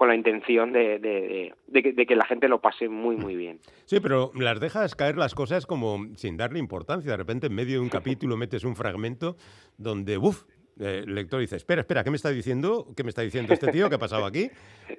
con 0.00 0.08
la 0.08 0.14
intención 0.14 0.72
de, 0.72 0.98
de, 0.98 1.52
de, 1.66 2.06
que, 2.06 2.16
la 2.16 2.24
gente 2.24 2.48
lo 2.48 2.62
pase 2.62 2.88
muy, 2.88 3.16
muy 3.16 3.36
bien. 3.36 3.58
Sí, 3.84 4.00
pero 4.00 4.30
las 4.34 4.58
dejas 4.58 4.94
caer 4.94 5.18
las 5.18 5.34
cosas 5.34 5.66
como 5.66 6.06
sin 6.16 6.38
darle 6.38 6.58
importancia. 6.58 7.10
De 7.10 7.18
repente, 7.18 7.48
en 7.48 7.54
medio 7.54 7.74
de 7.74 7.80
un 7.80 7.90
capítulo, 7.90 8.38
metes 8.38 8.64
un 8.64 8.76
fragmento 8.76 9.36
donde, 9.76 10.16
uff, 10.16 10.44
el 10.80 11.14
lector 11.14 11.40
dice, 11.40 11.56
espera, 11.56 11.82
espera, 11.82 12.02
¿qué 12.02 12.10
me 12.10 12.16
está 12.16 12.30
diciendo? 12.30 12.86
¿Qué 12.96 13.04
me 13.04 13.10
está 13.10 13.22
diciendo 13.22 13.52
este 13.52 13.70
tío? 13.70 13.88
¿Qué 13.88 13.96
ha 13.96 13.98
pasado 13.98 14.24
aquí? 14.24 14.50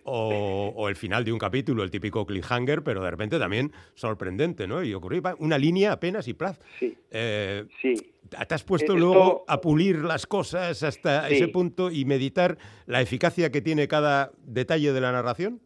O, 0.03 0.87
el 0.87 0.95
final 0.95 1.25
de 1.25 1.31
un 1.31 1.39
capítulo, 1.39 1.83
el 1.83 1.89
típico 1.89 2.25
cliffhanger, 2.25 2.83
pero 2.83 3.03
de 3.03 3.09
repente 3.09 3.39
también 3.39 3.71
sorprendente, 3.95 4.67
¿no? 4.67 4.83
Y 4.83 4.93
ocurrió 4.93 5.21
una 5.39 5.57
línea 5.57 5.93
apenas 5.93 6.27
y 6.27 6.33
plaz. 6.33 6.59
Sí. 6.79 6.95
Eh, 7.09 7.65
sí. 7.81 7.95
¿Te 8.29 8.53
has 8.53 8.63
puesto 8.63 8.95
luego 8.95 9.43
a 9.47 9.59
pulir 9.59 9.97
las 9.97 10.25
cosas 10.25 10.83
hasta 10.83 11.27
ese 11.29 11.49
punto 11.49 11.91
y 11.91 12.05
meditar 12.05 12.57
la 12.85 13.01
eficacia 13.01 13.51
que 13.51 13.61
tiene 13.61 13.87
cada 13.87 14.31
detalle 14.45 14.93
de 14.93 15.01
la 15.01 15.11
narración? 15.11 15.59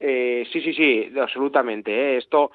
Eh, 0.00 0.44
sí, 0.52 0.60
sí, 0.60 0.72
sí, 0.72 1.12
absolutamente. 1.20 1.92
¿eh? 1.92 2.16
Esto 2.16 2.50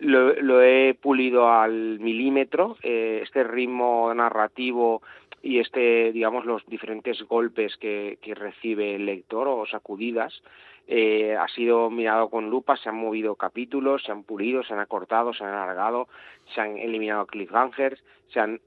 lo, 0.00 0.62
he 0.62 0.94
pulido 0.94 1.50
al 1.50 1.98
milímetro, 2.00 2.76
este 2.82 3.44
ritmo 3.44 4.12
narrativo 4.12 5.00
y 5.48 5.60
este, 5.60 6.12
digamos, 6.12 6.44
los 6.44 6.66
diferentes 6.66 7.22
golpes 7.22 7.74
que, 7.78 8.18
que 8.20 8.34
recibe 8.34 8.96
el 8.96 9.06
lector 9.06 9.48
o 9.48 9.64
sacudidas, 9.64 10.42
eh, 10.86 11.36
ha 11.36 11.48
sido 11.48 11.88
mirado 11.88 12.28
con 12.28 12.50
lupa, 12.50 12.76
se 12.76 12.90
han 12.90 12.96
movido 12.96 13.34
capítulos, 13.34 14.02
se 14.02 14.12
han 14.12 14.24
pulido, 14.24 14.62
se 14.62 14.74
han 14.74 14.80
acortado, 14.80 15.32
se 15.32 15.44
han 15.44 15.54
alargado, 15.54 16.08
se 16.54 16.60
han 16.60 16.76
eliminado 16.76 17.26
cliffhangers, 17.26 17.98
se 18.30 18.40
han 18.40 18.60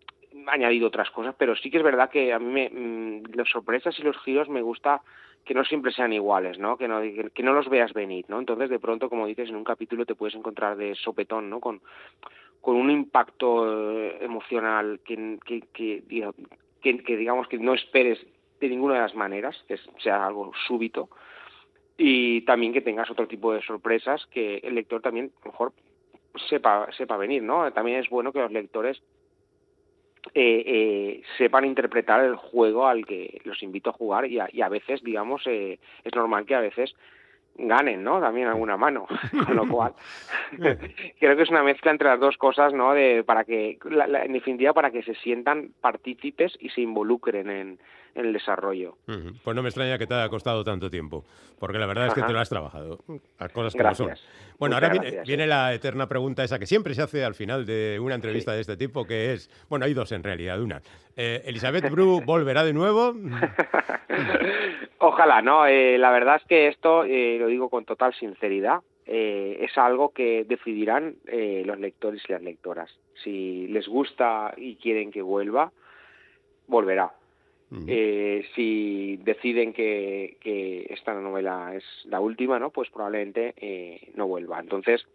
añadido 0.48 0.88
otras 0.88 1.12
cosas, 1.12 1.36
pero 1.38 1.56
sí 1.56 1.70
que 1.70 1.78
es 1.78 1.84
verdad 1.84 2.10
que 2.10 2.34
a 2.34 2.40
mí 2.40 2.52
me, 2.52 2.70
mm, 2.72 3.36
las 3.36 3.50
sorpresas 3.50 4.00
y 4.00 4.02
los 4.02 4.18
giros 4.24 4.50
me 4.50 4.64
gusta 4.64 5.04
que 5.46 5.54
no 5.54 5.64
siempre 5.64 5.92
sean 5.92 6.14
iguales, 6.14 6.58
¿no? 6.58 6.78
Que 6.78 6.88
no 6.88 7.00
que 7.02 7.44
no 7.44 7.54
los 7.54 7.70
veas 7.70 7.94
venir, 7.94 8.26
¿no? 8.28 8.40
Entonces 8.40 8.72
de 8.72 8.80
pronto, 8.80 9.08
como 9.08 9.28
dices, 9.28 9.50
en 9.50 9.56
un 9.56 9.64
capítulo 9.64 10.08
te 10.08 10.16
puedes 10.16 10.34
encontrar 10.34 10.78
de 10.78 10.96
sopetón, 10.96 11.48
¿no? 11.48 11.60
Con 11.60 11.82
con 12.62 12.76
un 12.76 12.92
impacto 12.92 13.92
eh, 13.92 14.18
emocional 14.22 15.02
que, 15.04 15.40
que, 15.44 15.62
que, 15.74 16.32
que, 16.82 16.94
digamos 17.18 17.48
que 17.48 17.58
no 17.58 17.74
esperes 17.74 18.20
de 18.60 18.70
ninguna 18.70 18.96
de 18.96 19.02
las 19.02 19.16
maneras, 19.16 19.64
que 19.68 19.78
sea 20.04 20.26
algo 20.26 20.52
súbito, 20.68 21.10
y 21.98 22.42
también 22.42 22.74
que 22.74 22.82
tengas 22.82 23.10
otro 23.10 23.28
tipo 23.28 23.54
de 23.54 23.62
sorpresas 23.62 24.26
que 24.28 24.58
el 24.58 24.76
lector 24.76 25.02
también 25.02 25.32
mejor 25.46 25.74
sepa, 26.50 26.88
sepa 26.98 27.18
venir, 27.18 27.44
¿no? 27.44 27.72
También 27.74 28.00
es 28.00 28.10
bueno 28.10 28.32
que 28.32 28.40
los 28.40 28.52
lectores 28.52 29.02
eh, 30.34 30.64
eh, 30.66 31.24
sepan 31.38 31.66
interpretar 31.66 32.24
el 32.24 32.36
juego 32.36 32.88
al 32.88 33.06
que 33.06 33.42
los 33.44 33.62
invito 33.64 33.90
a 33.90 33.94
jugar 33.94 34.26
y 34.28 34.40
a, 34.40 34.70
veces, 34.70 35.04
digamos, 35.04 35.42
eh, 35.48 35.80
es 36.04 36.16
normal 36.16 36.46
que 36.46 36.56
a 36.56 36.62
veces 36.62 36.94
ganen, 37.56 38.04
¿no? 38.04 38.20
También 38.20 38.48
alguna 38.48 38.78
mano, 38.78 39.08
con 39.46 39.56
lo 39.56 39.68
cual 39.68 39.94
creo 41.20 41.36
que 41.36 41.44
es 41.44 41.50
una 41.50 41.64
mezcla 41.64 41.92
entre 41.92 42.10
las 42.10 42.20
dos 42.20 42.38
cosas, 42.38 42.74
¿no? 42.74 42.94
De, 42.94 43.24
para 43.24 43.44
que, 43.44 43.78
en 43.84 44.34
definitiva, 44.34 44.74
para 44.74 44.92
que 44.92 45.04
se 45.04 45.16
sientan 45.16 45.72
partícipes 45.82 46.58
y 46.60 46.70
se 46.70 46.82
involucren 46.82 47.50
en, 47.50 47.80
en 48.16 48.26
el 48.26 48.34
desarrollo. 48.34 48.98
Pues 49.06 49.56
no 49.56 49.62
me 49.62 49.70
extraña 49.70 49.98
que 49.98 50.08
te 50.08 50.14
haya 50.14 50.30
costado 50.30 50.64
tanto 50.64 50.90
tiempo, 50.90 51.24
porque 51.60 51.78
la 51.78 51.86
verdad 51.86 52.08
es 52.08 52.14
que 52.14 52.22
te 52.22 52.34
lo 52.34 52.40
has 52.40 52.50
trabajado. 52.50 53.00
Las 53.40 53.52
cosas 53.52 53.74
como 53.76 53.96
son. 53.96 54.12
Bueno, 54.60 54.76
ahora 54.76 54.92
viene, 55.26 55.48
la 55.48 55.74
eterna 55.74 56.08
pregunta 56.08 56.44
esa 56.44 56.60
que 56.60 56.66
siempre 56.66 56.94
se 56.94 57.02
hace 57.02 57.24
al 57.24 57.34
final 57.34 57.66
de 57.66 58.00
una 58.00 58.16
entrevista 58.16 58.54
de 58.54 58.62
este 58.62 58.78
tipo, 58.78 59.06
que 59.06 59.34
es, 59.34 59.50
bueno, 59.70 59.86
hay 59.86 59.94
dos 59.94 60.12
en 60.12 60.24
realidad, 60.24 60.62
una. 60.62 60.82
Eh, 61.16 61.42
¿Elizabeth 61.46 61.90
Bru 61.92 62.22
volverá 62.24 62.64
de 62.64 62.74
nuevo? 62.74 63.16
Ojalá, 65.00 65.42
¿no? 65.42 65.66
Eh, 65.66 65.98
la 65.98 66.12
verdad 66.12 66.36
es 66.36 66.44
que 66.48 66.68
esto, 66.68 67.04
eh, 67.06 67.38
lo 67.40 67.48
digo 67.48 67.70
con 67.70 67.86
total 67.86 68.14
sinceridad, 68.14 68.82
es 69.04 69.78
algo 69.78 70.14
que 70.14 70.46
decidirán 70.46 71.16
los 71.26 71.80
lectores 71.80 72.22
y 72.30 72.32
las 72.32 72.42
lectoras. 72.42 72.90
Si 73.22 73.68
les 73.68 73.86
gusta 73.86 74.54
y 74.56 74.76
quieren 74.76 75.12
que 75.12 75.22
vuelva, 75.22 75.74
volverá 76.68 77.12
eh, 77.88 78.46
si 78.54 79.18
deciden 79.18 79.72
que, 79.72 80.38
que, 80.42 80.88
esta 80.90 81.14
novela 81.14 81.74
es 81.76 81.84
la 82.06 82.20
última, 82.20 82.60
¿no? 82.60 82.70
Pues 82.70 82.90
probablemente 82.90 83.54
eh, 83.58 84.12
no 84.16 84.28
vuelva. 84.28 84.60
Entonces, 84.60 85.06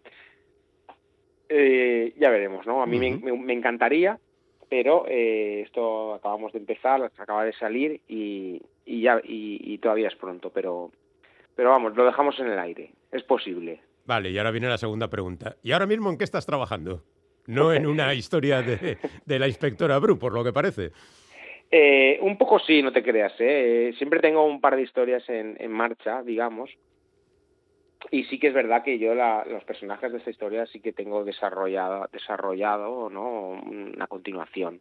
eh, 1.48 2.14
ya 2.18 2.30
veremos, 2.30 2.66
¿no? 2.66 2.82
A 2.82 2.86
mí 2.86 2.98
me, 2.98 3.52
encantaría, 3.52 4.18
pero 4.68 5.04
eh, 5.06 5.62
esto 5.66 6.14
acabamos 6.14 6.52
de 6.52 6.58
empezar, 6.58 7.02
acaba 7.18 7.44
de 7.44 7.52
salir 7.52 8.00
y, 8.08 8.62
y 8.84 9.02
ya 9.02 9.20
y, 9.22 9.76
todavía 9.78 10.08
es 10.08 10.16
pronto, 10.16 10.50
pero 10.50 10.90
pero 11.54 11.70
vamos, 11.70 11.96
lo 11.96 12.04
dejamos 12.04 12.38
en 12.38 12.48
el 12.48 12.58
aire. 12.58 12.90
Es 13.12 13.22
posible. 13.22 13.80
Vale, 14.04 14.30
y 14.30 14.38
ahora 14.38 14.50
viene 14.50 14.68
la 14.68 14.78
segunda 14.78 15.08
pregunta. 15.08 15.56
¿Y 15.62 15.72
ahora 15.72 15.86
mismo 15.86 16.10
en 16.10 16.18
qué 16.18 16.24
estás 16.24 16.46
trabajando? 16.46 17.02
No 17.46 17.72
en 17.72 17.86
una 17.86 18.12
historia 18.14 18.62
de, 18.62 18.98
de 19.24 19.38
la 19.38 19.46
inspectora 19.46 19.98
Bru, 19.98 20.18
por 20.18 20.32
lo 20.32 20.44
que 20.44 20.52
parece. 20.52 20.92
Eh, 21.70 22.18
un 22.22 22.38
poco 22.38 22.58
sí, 22.58 22.82
no 22.82 22.92
te 22.92 23.02
creas. 23.02 23.34
¿eh? 23.38 23.92
Siempre 23.98 24.20
tengo 24.20 24.44
un 24.44 24.60
par 24.60 24.76
de 24.76 24.82
historias 24.82 25.28
en, 25.28 25.56
en 25.58 25.72
marcha, 25.72 26.22
digamos. 26.22 26.70
Y 28.10 28.24
sí 28.24 28.38
que 28.38 28.48
es 28.48 28.54
verdad 28.54 28.84
que 28.84 28.98
yo 28.98 29.14
los 29.14 29.64
personajes 29.64 30.12
de 30.12 30.18
esta 30.18 30.30
historia 30.30 30.66
sí 30.66 30.80
que 30.80 30.92
tengo 30.92 31.24
desarrollado, 31.24 32.08
desarrollado 32.12 33.10
¿no? 33.10 33.50
una 33.50 34.06
continuación. 34.06 34.80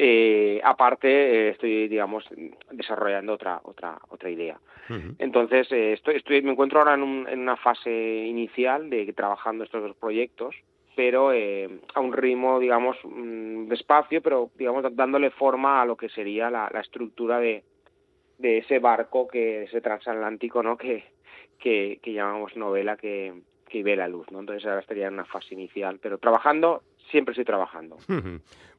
Eh, 0.00 0.60
aparte 0.62 1.08
eh, 1.08 1.48
estoy 1.48 1.88
digamos 1.88 2.24
desarrollando 2.70 3.32
otra 3.32 3.60
otra 3.64 3.98
otra 4.10 4.30
idea 4.30 4.56
entonces 5.18 5.66
eh, 5.72 5.94
estoy, 5.94 6.14
estoy 6.18 6.40
me 6.40 6.52
encuentro 6.52 6.78
ahora 6.78 6.94
en, 6.94 7.02
un, 7.02 7.28
en 7.28 7.40
una 7.40 7.56
fase 7.56 7.90
inicial 7.90 8.90
de 8.90 9.12
trabajando 9.12 9.64
estos 9.64 9.82
dos 9.82 9.96
proyectos 9.96 10.54
pero 10.98 11.32
eh, 11.32 11.78
a 11.94 12.00
un 12.00 12.12
ritmo, 12.12 12.58
digamos, 12.58 12.96
mm, 13.04 13.68
despacio, 13.68 14.20
pero, 14.20 14.50
digamos, 14.56 14.84
dándole 14.96 15.30
forma 15.30 15.80
a 15.80 15.84
lo 15.84 15.96
que 15.96 16.08
sería 16.08 16.50
la, 16.50 16.66
estructura 16.80 17.38
de, 17.38 17.62
de 18.38 18.58
ese 18.58 18.80
barco, 18.80 19.28
que 19.28 19.62
ese 19.62 19.80
transatlántico, 19.80 20.60
¿no?, 20.60 20.76
que, 20.76 21.04
que, 21.60 22.00
que 22.02 22.12
llamamos 22.12 22.56
novela 22.56 22.96
que, 22.96 23.32
que 23.68 23.82
ve 23.82 23.96
la 23.96 24.08
luz, 24.08 24.26
¿no? 24.30 24.40
Entonces 24.40 24.64
ahora 24.66 24.80
estaría 24.80 25.06
en 25.06 25.14
una 25.14 25.24
fase 25.24 25.54
inicial, 25.54 25.98
pero 26.00 26.18
trabajando 26.18 26.82
siempre 27.10 27.32
estoy 27.32 27.44
trabajando. 27.44 27.96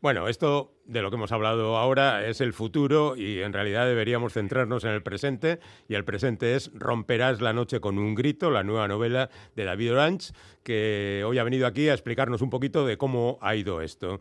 Bueno, 0.01 0.27
esto 0.27 0.71
de 0.85 1.01
lo 1.01 1.09
que 1.09 1.15
hemos 1.15 1.31
hablado 1.31 1.77
ahora 1.77 2.25
es 2.27 2.41
el 2.41 2.53
futuro 2.53 3.15
y 3.15 3.41
en 3.41 3.53
realidad 3.53 3.85
deberíamos 3.85 4.33
centrarnos 4.33 4.83
en 4.83 4.91
el 4.91 5.03
presente 5.03 5.59
y 5.87 5.95
el 5.95 6.05
presente 6.05 6.55
es 6.55 6.71
Romperás 6.73 7.41
la 7.41 7.53
noche 7.53 7.79
con 7.79 7.97
un 7.97 8.15
grito, 8.15 8.51
la 8.51 8.63
nueva 8.63 8.87
novela 8.87 9.29
de 9.55 9.65
David 9.65 9.93
Orange, 9.93 10.33
que 10.63 11.23
hoy 11.25 11.37
ha 11.37 11.43
venido 11.43 11.67
aquí 11.67 11.89
a 11.89 11.93
explicarnos 11.93 12.41
un 12.41 12.49
poquito 12.49 12.85
de 12.85 12.97
cómo 12.97 13.37
ha 13.41 13.55
ido 13.55 13.81
esto. 13.81 14.19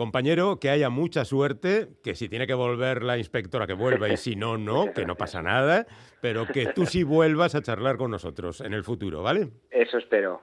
Compañero, 0.00 0.58
que 0.58 0.70
haya 0.70 0.88
mucha 0.88 1.26
suerte, 1.26 1.88
que 2.02 2.14
si 2.14 2.30
tiene 2.30 2.46
que 2.46 2.54
volver 2.54 3.02
la 3.02 3.18
inspectora, 3.18 3.66
que 3.66 3.74
vuelva, 3.74 4.08
y 4.08 4.16
si 4.16 4.34
no, 4.34 4.56
no, 4.56 4.94
que 4.94 5.04
no 5.04 5.14
pasa 5.14 5.42
nada, 5.42 5.86
pero 6.22 6.46
que 6.46 6.72
tú 6.74 6.86
sí 6.86 7.02
vuelvas 7.02 7.54
a 7.54 7.60
charlar 7.60 7.98
con 7.98 8.10
nosotros 8.10 8.62
en 8.62 8.72
el 8.72 8.82
futuro, 8.82 9.22
¿vale? 9.22 9.50
Eso 9.70 9.98
espero. 9.98 10.40